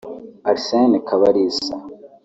[0.51, 1.75] Arsène Kabalisa